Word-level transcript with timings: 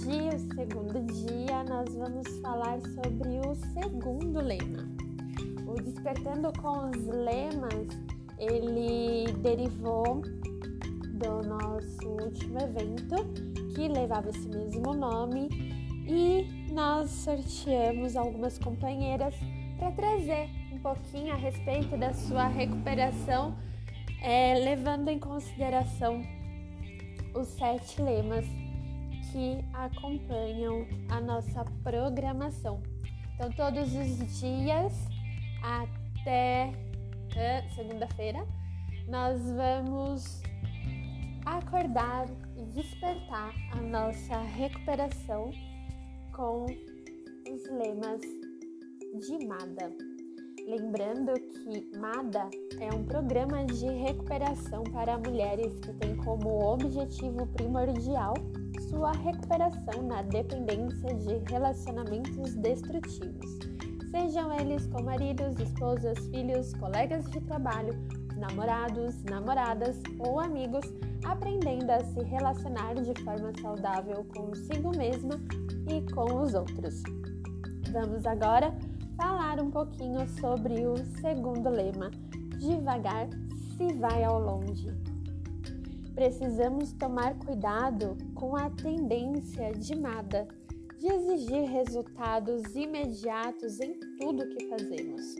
Hoje, 0.00 0.28
o 0.34 0.54
segundo 0.54 1.12
dia, 1.12 1.62
nós 1.64 1.94
vamos 1.94 2.26
falar 2.38 2.80
sobre 2.80 3.38
o 3.46 3.54
segundo 3.54 4.40
lema. 4.40 4.88
O 5.66 5.74
Despertando 5.74 6.50
com 6.58 6.88
os 6.88 7.06
Lemas, 7.06 7.86
ele 8.38 9.30
derivou 9.42 10.22
do 11.12 11.42
nosso 11.46 12.08
último 12.08 12.58
evento, 12.60 13.16
que 13.74 13.88
levava 13.88 14.30
esse 14.30 14.48
mesmo 14.48 14.94
nome, 14.94 15.48
e 16.06 16.72
nós 16.72 17.10
sorteamos 17.10 18.16
algumas 18.16 18.58
companheiras 18.58 19.34
para 19.78 19.90
trazer 19.92 20.48
um 20.72 20.78
pouquinho 20.78 21.32
a 21.32 21.36
respeito 21.36 21.96
da 21.98 22.14
sua 22.14 22.46
recuperação, 22.46 23.54
é, 24.22 24.54
levando 24.54 25.08
em 25.08 25.18
consideração 25.18 26.22
os 27.34 27.48
sete 27.48 28.00
lemas 28.00 28.46
que 29.30 29.64
acompanham 29.72 30.86
a 31.08 31.20
nossa 31.20 31.64
programação. 31.82 32.82
Então, 33.34 33.50
todos 33.52 33.94
os 33.94 34.40
dias 34.40 34.92
até 35.62 36.72
segunda-feira, 37.74 38.46
nós 39.08 39.40
vamos 39.52 40.42
acordar 41.46 42.26
e 42.56 42.64
despertar 42.74 43.54
a 43.72 43.80
nossa 43.80 44.40
recuperação 44.40 45.50
com 46.32 46.64
os 46.64 47.64
lemas 47.70 48.20
de 49.26 49.46
MADA. 49.46 49.90
Lembrando 50.66 51.32
que 51.34 51.98
MADA 51.98 52.48
é 52.78 52.94
um 52.94 53.04
programa 53.04 53.64
de 53.64 53.86
recuperação 53.86 54.84
para 54.84 55.18
mulheres 55.18 55.80
que 55.80 55.92
tem 55.94 56.16
como 56.16 56.72
objetivo 56.72 57.46
primordial 57.46 58.34
sua 58.90 59.12
recuperação 59.12 60.02
na 60.02 60.20
dependência 60.22 61.14
de 61.14 61.38
relacionamentos 61.50 62.54
destrutivos, 62.56 63.58
sejam 64.10 64.52
eles 64.58 64.86
com 64.88 65.02
maridos, 65.02 65.58
esposas, 65.60 66.18
filhos, 66.26 66.74
colegas 66.74 67.24
de 67.30 67.40
trabalho, 67.42 67.94
namorados, 68.36 69.22
namoradas 69.22 70.02
ou 70.18 70.40
amigos, 70.40 70.84
aprendendo 71.24 71.88
a 71.90 72.00
se 72.00 72.20
relacionar 72.24 72.94
de 72.94 73.22
forma 73.22 73.52
saudável 73.60 74.26
consigo 74.34 74.90
mesma 74.96 75.40
e 75.88 76.12
com 76.12 76.42
os 76.42 76.54
outros. 76.54 77.02
Vamos 77.92 78.26
agora 78.26 78.74
falar 79.16 79.60
um 79.60 79.70
pouquinho 79.70 80.28
sobre 80.40 80.84
o 80.84 80.96
segundo 81.20 81.68
lema: 81.68 82.10
devagar 82.58 83.28
se 83.76 83.92
vai 83.94 84.24
ao 84.24 84.40
longe 84.40 85.09
precisamos 86.20 86.92
tomar 86.92 87.34
cuidado 87.38 88.14
com 88.34 88.54
a 88.54 88.68
tendência 88.68 89.72
de 89.72 89.94
nada, 89.94 90.46
de 90.98 91.06
exigir 91.06 91.62
resultados 91.62 92.76
imediatos 92.76 93.80
em 93.80 93.98
tudo 94.18 94.46
que 94.50 94.68
fazemos. 94.68 95.34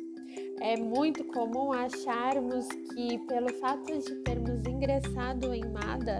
É 0.58 0.78
muito 0.78 1.23
comum 1.25 1.70
acharmos 1.70 2.67
que, 2.67 3.19
pelo 3.27 3.53
fato 3.61 3.92
de 3.92 4.14
termos 4.23 4.67
ingressado 4.67 5.53
em 5.53 5.70
MADA, 5.70 6.19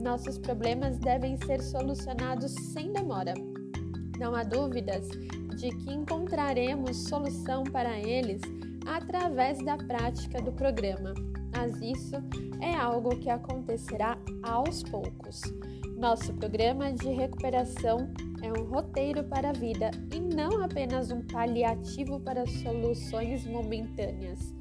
nossos 0.00 0.38
problemas 0.38 0.98
devem 0.98 1.36
ser 1.38 1.60
solucionados 1.60 2.52
sem 2.52 2.92
demora. 2.92 3.34
Não 4.20 4.36
há 4.36 4.44
dúvidas 4.44 5.08
de 5.56 5.70
que 5.78 5.92
encontraremos 5.92 7.08
solução 7.08 7.64
para 7.64 7.98
eles 7.98 8.40
através 8.86 9.58
da 9.64 9.76
prática 9.76 10.40
do 10.40 10.52
programa 10.52 11.12
mas 11.56 11.80
isso 11.80 12.16
é 12.60 12.74
algo 12.74 13.16
que 13.16 13.30
acontecerá 13.30 14.18
aos 14.42 14.82
poucos. 14.82 15.40
Nosso 15.96 16.34
programa 16.34 16.92
de 16.92 17.08
recuperação 17.08 18.12
é 18.42 18.52
um 18.52 18.64
roteiro 18.66 19.24
para 19.24 19.48
a 19.48 19.52
vida 19.52 19.90
e 20.14 20.20
não 20.20 20.62
apenas 20.62 21.10
um 21.10 21.22
paliativo 21.22 22.20
para 22.20 22.46
soluções 22.46 23.46
momentâneas. 23.46 24.54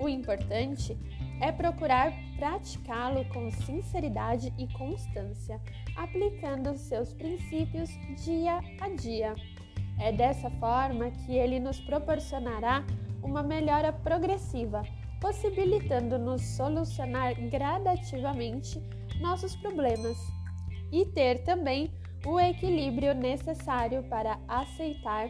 O 0.00 0.08
importante 0.08 0.96
é 1.42 1.52
procurar 1.52 2.10
praticá-lo 2.38 3.22
com 3.26 3.50
sinceridade 3.50 4.52
e 4.58 4.66
constância, 4.72 5.60
aplicando 5.94 6.74
seus 6.74 7.12
princípios 7.12 7.90
dia 8.24 8.60
a 8.80 8.88
dia. 8.88 9.34
É 9.98 10.10
dessa 10.10 10.48
forma 10.52 11.10
que 11.10 11.36
ele 11.36 11.60
nos 11.60 11.78
proporcionará 11.80 12.82
uma 13.22 13.42
melhora 13.42 13.92
progressiva 13.92 14.82
possibilitando-nos 15.20 16.42
solucionar 16.42 17.34
gradativamente 17.50 18.82
nossos 19.20 19.54
problemas 19.56 20.16
e 20.90 21.04
ter 21.06 21.44
também 21.44 21.92
o 22.26 22.40
equilíbrio 22.40 23.14
necessário 23.14 24.02
para 24.04 24.38
aceitar 24.48 25.28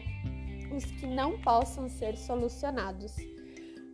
os 0.75 0.85
que 0.85 1.05
não 1.05 1.39
possam 1.41 1.89
ser 1.89 2.17
solucionados. 2.17 3.15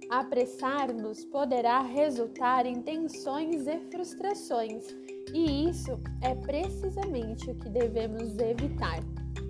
Apressar-nos 0.09 1.25
poderá 1.25 1.81
resultar 1.81 2.65
em 2.65 2.81
tensões 2.81 3.67
e 3.67 3.79
frustrações, 3.91 4.85
e 5.33 5.69
isso 5.69 5.99
é 6.21 6.33
precisamente 6.33 7.49
o 7.49 7.55
que 7.55 7.69
devemos 7.69 8.37
evitar. 8.37 8.99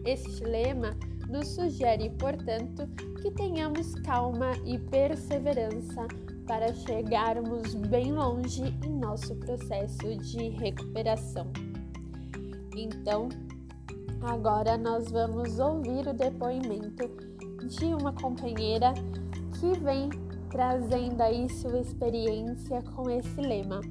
Este 0.03 0.43
lema 0.43 0.97
nos 1.29 1.49
sugere, 1.49 2.09
portanto, 2.11 2.87
que 3.21 3.29
tenhamos 3.31 3.93
calma 4.01 4.53
e 4.65 4.79
perseverança 4.79 6.07
para 6.47 6.73
chegarmos 6.73 7.75
bem 7.75 8.13
longe 8.13 8.63
em 8.85 8.97
nosso 8.97 9.35
processo 9.35 10.15
de 10.15 10.49
recuperação. 10.49 11.51
Então, 12.75 13.27
agora 14.21 14.77
nós 14.77 15.11
vamos 15.11 15.59
ouvir 15.59 16.07
o 16.07 16.13
depoimento 16.13 17.09
de 17.67 17.85
uma 17.93 18.13
companheira 18.13 18.93
que 19.59 19.77
vem 19.79 20.09
trazendo 20.49 21.21
aí 21.21 21.49
sua 21.49 21.79
experiência 21.79 22.81
com 22.95 23.09
esse 23.09 23.41
lema. 23.41 23.81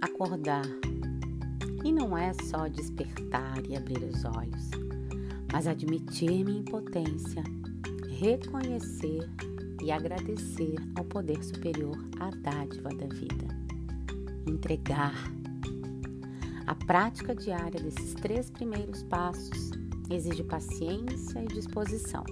Acordar 0.00 0.89
não 2.00 2.16
é 2.16 2.32
só 2.32 2.66
despertar 2.66 3.62
e 3.68 3.76
abrir 3.76 4.02
os 4.02 4.24
olhos, 4.24 4.70
mas 5.52 5.66
admitir 5.66 6.42
minha 6.46 6.60
impotência, 6.60 7.44
reconhecer 8.18 9.28
e 9.82 9.92
agradecer 9.92 10.76
ao 10.96 11.04
poder 11.04 11.44
superior 11.44 11.98
a 12.18 12.30
dádiva 12.30 12.88
da 12.88 13.06
vida. 13.06 13.54
Entregar. 14.46 15.14
A 16.66 16.74
prática 16.74 17.34
diária 17.34 17.78
desses 17.78 18.14
três 18.14 18.48
primeiros 18.48 19.02
passos 19.02 19.70
exige 20.08 20.42
paciência 20.42 21.44
e 21.44 21.48
disposição. 21.48 22.24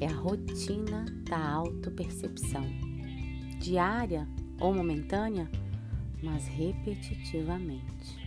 É 0.00 0.08
a 0.08 0.12
rotina 0.12 1.04
da 1.22 1.38
autopercepção, 1.38 2.64
diária 3.60 4.26
ou 4.58 4.74
momentânea, 4.74 5.48
mas 6.20 6.48
repetitivamente 6.48 8.25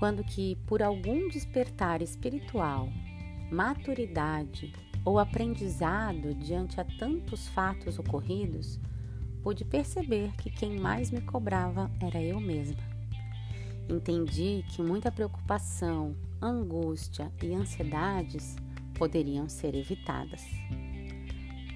quando 0.00 0.24
que 0.24 0.56
por 0.66 0.82
algum 0.82 1.28
despertar 1.28 2.00
espiritual, 2.00 2.88
maturidade 3.52 4.72
ou 5.04 5.18
aprendizado 5.18 6.34
diante 6.34 6.80
a 6.80 6.84
tantos 6.98 7.46
fatos 7.48 7.98
ocorridos, 7.98 8.80
pude 9.42 9.62
perceber 9.62 10.32
que 10.36 10.48
quem 10.48 10.80
mais 10.80 11.10
me 11.10 11.20
cobrava 11.20 11.90
era 12.00 12.20
eu 12.20 12.40
mesma. 12.40 12.82
Entendi 13.90 14.64
que 14.70 14.80
muita 14.80 15.12
preocupação, 15.12 16.16
angústia 16.40 17.30
e 17.42 17.52
ansiedades 17.52 18.56
poderiam 18.94 19.50
ser 19.50 19.74
evitadas. 19.74 20.42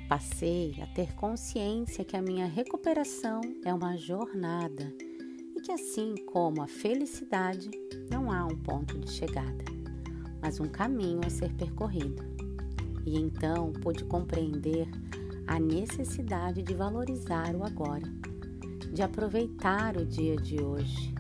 Passei 0.09 0.81
a 0.81 0.87
ter 0.87 1.13
consciência 1.15 2.05
que 2.05 2.17
a 2.17 2.23
minha 2.23 2.47
recuperação 2.47 3.43
é 3.67 3.75
uma 3.75 3.99
jornada 3.99 4.95
que 5.65 5.73
assim 5.73 6.15
como 6.27 6.61
a 6.61 6.67
felicidade, 6.67 7.71
não 8.11 8.31
há 8.31 8.45
um 8.45 8.55
ponto 8.55 8.99
de 8.99 9.11
chegada, 9.11 9.65
mas 10.43 10.61
um 10.61 10.67
caminho 10.67 11.23
a 11.27 11.31
ser 11.31 11.55
percorrido. 11.55 12.23
E 13.07 13.19
então 13.19 13.73
pude 13.73 14.05
compreender 14.05 14.87
a 15.47 15.59
necessidade 15.59 16.63
de 16.63 16.75
valorizar 16.75 17.57
o 17.57 17.65
agora, 17.65 18.07
de 18.93 19.01
aproveitar 19.01 19.97
o 19.97 20.05
dia 20.05 20.37
de 20.37 20.63
hoje, 20.63 21.15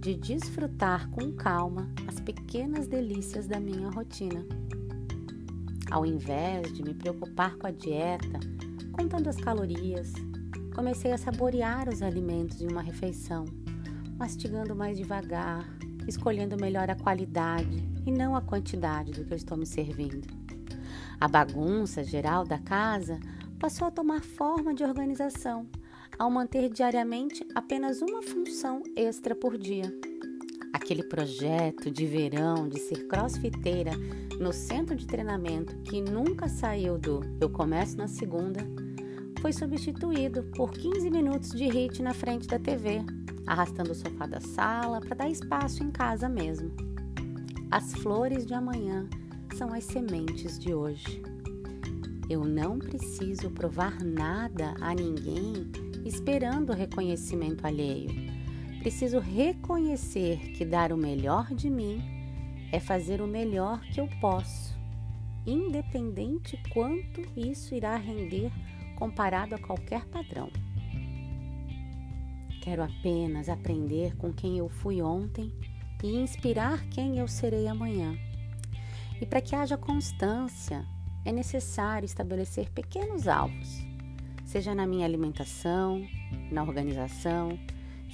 de 0.00 0.14
desfrutar 0.14 1.10
com 1.10 1.30
calma 1.30 1.86
as 2.08 2.18
pequenas 2.18 2.86
delícias 2.86 3.46
da 3.46 3.60
minha 3.60 3.90
rotina. 3.90 4.42
Ao 5.90 6.06
invés 6.06 6.72
de 6.72 6.82
me 6.82 6.94
preocupar 6.94 7.56
com 7.56 7.66
a 7.66 7.70
dieta, 7.70 8.40
contando 8.90 9.28
as 9.28 9.36
calorias, 9.36 10.14
comecei 10.74 11.12
a 11.12 11.18
saborear 11.18 11.90
os 11.90 12.00
alimentos 12.00 12.62
em 12.62 12.68
uma 12.68 12.80
refeição 12.80 13.44
mastigando 14.22 14.76
mais 14.76 14.96
devagar, 14.96 15.68
escolhendo 16.06 16.56
melhor 16.56 16.88
a 16.88 16.94
qualidade 16.94 17.82
e 18.06 18.12
não 18.12 18.36
a 18.36 18.40
quantidade 18.40 19.10
do 19.10 19.24
que 19.24 19.32
eu 19.32 19.36
estou 19.36 19.58
me 19.58 19.66
servindo. 19.66 20.28
A 21.20 21.26
bagunça 21.26 22.04
geral 22.04 22.44
da 22.44 22.56
casa 22.56 23.18
passou 23.58 23.88
a 23.88 23.90
tomar 23.90 24.22
forma 24.22 24.72
de 24.74 24.84
organização, 24.84 25.66
ao 26.16 26.30
manter 26.30 26.68
diariamente 26.68 27.44
apenas 27.52 28.00
uma 28.00 28.22
função 28.22 28.84
extra 28.94 29.34
por 29.34 29.58
dia. 29.58 29.92
Aquele 30.72 31.02
projeto 31.02 31.90
de 31.90 32.06
verão 32.06 32.68
de 32.68 32.78
ser 32.78 33.08
crossfiteira 33.08 33.90
no 34.38 34.52
centro 34.52 34.94
de 34.94 35.04
treinamento 35.04 35.74
que 35.78 36.00
nunca 36.00 36.48
saiu 36.48 36.96
do 36.96 37.22
eu 37.40 37.50
começo 37.50 37.96
na 37.96 38.06
segunda 38.06 38.60
foi 39.40 39.52
substituído 39.52 40.44
por 40.54 40.70
15 40.70 41.10
minutos 41.10 41.50
de 41.50 41.64
hit 41.64 42.00
na 42.00 42.14
frente 42.14 42.46
da 42.46 42.60
TV, 42.60 43.04
arrastando 43.46 43.92
o 43.92 43.94
sofá 43.94 44.26
da 44.26 44.40
sala 44.40 45.00
para 45.00 45.16
dar 45.16 45.30
espaço 45.30 45.82
em 45.82 45.90
casa 45.90 46.28
mesmo. 46.28 46.70
As 47.70 47.94
flores 47.94 48.46
de 48.46 48.54
amanhã 48.54 49.08
são 49.56 49.72
as 49.72 49.84
sementes 49.84 50.58
de 50.58 50.74
hoje. 50.74 51.22
Eu 52.28 52.44
não 52.44 52.78
preciso 52.78 53.50
provar 53.50 54.02
nada 54.02 54.74
a 54.80 54.94
ninguém 54.94 55.70
esperando 56.04 56.72
reconhecimento 56.72 57.66
alheio. 57.66 58.10
Preciso 58.80 59.18
reconhecer 59.18 60.38
que 60.52 60.64
dar 60.64 60.92
o 60.92 60.96
melhor 60.96 61.54
de 61.54 61.70
mim 61.70 62.02
é 62.72 62.80
fazer 62.80 63.20
o 63.20 63.26
melhor 63.26 63.80
que 63.92 64.00
eu 64.00 64.08
posso, 64.20 64.74
independente 65.46 66.60
quanto 66.72 67.20
isso 67.36 67.74
irá 67.74 67.96
render 67.96 68.50
comparado 68.96 69.54
a 69.54 69.58
qualquer 69.58 70.04
padrão. 70.06 70.50
Quero 72.62 72.84
apenas 72.84 73.48
aprender 73.48 74.16
com 74.16 74.32
quem 74.32 74.56
eu 74.56 74.68
fui 74.68 75.02
ontem 75.02 75.52
e 76.00 76.14
inspirar 76.14 76.88
quem 76.90 77.18
eu 77.18 77.26
serei 77.26 77.66
amanhã. 77.66 78.16
E 79.20 79.26
para 79.26 79.40
que 79.40 79.56
haja 79.56 79.76
constância, 79.76 80.86
é 81.24 81.32
necessário 81.32 82.06
estabelecer 82.06 82.70
pequenos 82.70 83.26
alvos, 83.26 83.84
seja 84.44 84.76
na 84.76 84.86
minha 84.86 85.04
alimentação, 85.04 86.06
na 86.52 86.62
organização, 86.62 87.58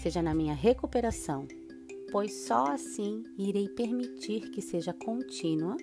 seja 0.00 0.22
na 0.22 0.32
minha 0.32 0.54
recuperação, 0.54 1.46
pois 2.10 2.32
só 2.46 2.72
assim 2.72 3.24
irei 3.36 3.68
permitir 3.68 4.48
que 4.50 4.62
seja 4.62 4.94
contínua 4.94 5.76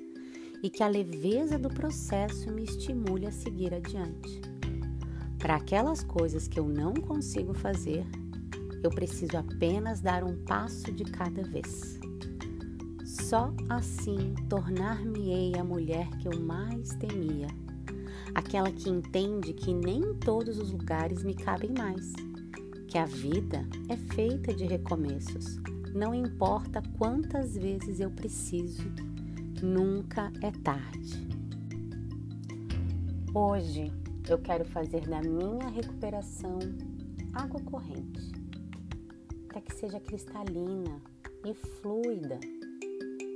e 0.63 0.71
que 0.71 0.81
a 0.81 0.87
leveza 0.87 1.59
do 1.59 1.69
processo 1.69 2.51
me 2.51 2.63
estimule 2.63 3.27
a 3.27 3.31
seguir 3.31 3.75
adiante. 3.75 4.41
Para 5.37 5.57
aquelas 5.57 6.03
coisas 6.03 6.47
que 6.47 6.59
eu 6.59 6.67
não 6.67 6.95
consigo 6.95 7.53
fazer, 7.53 8.03
eu 8.85 8.91
preciso 8.91 9.35
apenas 9.35 9.99
dar 9.99 10.23
um 10.23 10.35
passo 10.45 10.91
de 10.91 11.03
cada 11.05 11.41
vez. 11.41 11.99
Só 13.03 13.51
assim 13.67 14.35
tornar-me-ei 14.47 15.57
a 15.57 15.63
mulher 15.63 16.07
que 16.19 16.27
eu 16.27 16.39
mais 16.39 16.89
temia, 16.89 17.47
aquela 18.35 18.71
que 18.71 18.87
entende 18.87 19.53
que 19.53 19.73
nem 19.73 20.01
em 20.01 20.13
todos 20.13 20.59
os 20.59 20.71
lugares 20.71 21.23
me 21.23 21.33
cabem 21.33 21.71
mais, 21.75 22.13
que 22.87 22.99
a 22.99 23.05
vida 23.05 23.67
é 23.89 23.97
feita 24.13 24.53
de 24.53 24.65
recomeços, 24.65 25.59
não 25.93 26.13
importa 26.13 26.83
quantas 26.97 27.55
vezes 27.55 27.99
eu 27.99 28.11
preciso, 28.11 28.83
nunca 29.63 30.31
é 30.41 30.51
tarde. 30.51 31.25
Hoje 33.33 33.91
eu 34.29 34.37
quero 34.37 34.63
fazer 34.65 35.07
da 35.07 35.21
minha 35.21 35.69
recuperação 35.69 36.59
água 37.33 37.59
corrente, 37.61 38.34
para 39.55 39.61
que 39.61 39.73
seja 39.73 40.01
cristalina 40.01 41.01
e 41.45 41.53
fluida, 41.53 42.37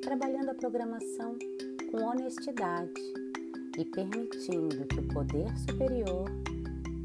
trabalhando 0.02 0.50
a 0.50 0.54
programação 0.54 1.40
com 1.90 2.04
honestidade 2.04 2.92
e 3.78 3.86
permitindo 3.86 4.86
que 4.86 5.00
o 5.00 5.08
poder 5.14 5.48
superior 5.60 6.30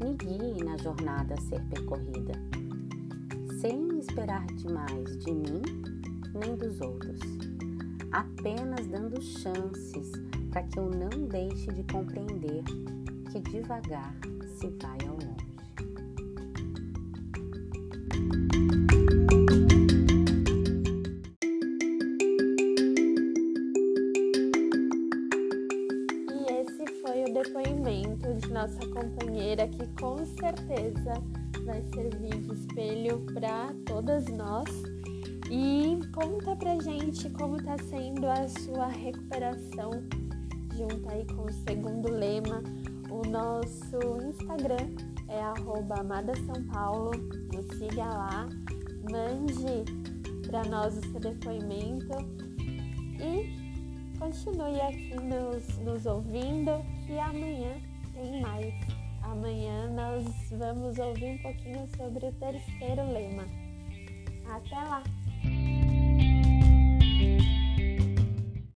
me 0.03 0.15
guie 0.17 0.61
na 0.61 0.75
jornada 0.79 1.33
a 1.33 1.41
ser 1.43 1.63
percorrida, 1.69 2.33
sem 3.61 3.99
esperar 3.99 4.45
demais 4.47 5.17
de 5.19 5.31
mim 5.31 5.61
nem 6.33 6.53
dos 6.57 6.81
outros, 6.81 7.21
apenas 8.11 8.85
dando 8.87 9.21
chances 9.21 10.11
para 10.51 10.63
que 10.63 10.77
eu 10.77 10.89
não 10.89 11.25
deixe 11.29 11.71
de 11.71 11.83
compreender 11.85 12.65
que 13.31 13.39
devagar 13.39 14.13
se 14.57 14.67
vai 14.71 14.97
ao 15.07 15.13
longe. 15.13 15.54
Nossa 28.65 28.87
companheira 28.87 29.67
que 29.67 29.87
com 30.01 30.25
certeza 30.25 31.13
vai 31.65 31.83
servir 31.93 32.41
de 32.41 32.53
espelho 32.53 33.23
para 33.31 33.71
todas 33.85 34.25
nós. 34.29 34.67
E 35.51 35.99
conta 36.11 36.55
pra 36.55 36.79
gente 36.79 37.29
como 37.29 37.61
tá 37.61 37.77
sendo 37.89 38.27
a 38.27 38.47
sua 38.47 38.87
recuperação 38.87 39.91
junto 40.75 41.07
aí 41.09 41.25
com 41.27 41.43
o 41.43 41.53
segundo 41.53 42.11
lema 42.11 42.63
o 43.11 43.21
nosso 43.29 43.99
Instagram 44.27 44.95
é 45.27 45.41
@amada_são_paulo. 45.99 47.11
Nos 47.53 47.67
siga 47.77 48.05
lá, 48.05 48.49
mande 49.11 49.85
para 50.47 50.63
nós 50.65 50.97
o 50.97 51.01
seu 51.11 51.19
depoimento 51.19 52.17
e 53.21 54.17
continue 54.17 54.81
aqui 54.81 55.15
nos, 55.21 55.77
nos 55.77 56.05
ouvindo 56.07 56.71
que 57.05 57.19
amanhã 57.19 57.79
tem 58.15 58.41
mais. 58.41 58.73
Amanhã 59.21 59.89
nós 59.89 60.25
vamos 60.51 60.97
ouvir 60.97 61.25
um 61.25 61.37
pouquinho 61.39 61.87
sobre 61.95 62.25
o 62.27 62.31
terceiro 62.33 63.11
lema. 63.11 63.45
Até 64.47 64.75
lá! 64.75 65.03